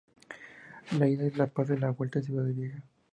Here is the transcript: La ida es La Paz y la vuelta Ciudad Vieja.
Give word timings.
La 0.97 1.07
ida 1.07 1.27
es 1.27 1.37
La 1.37 1.45
Paz 1.45 1.69
y 1.69 1.77
la 1.77 1.91
vuelta 1.91 2.23
Ciudad 2.23 2.45
Vieja. 2.45 2.81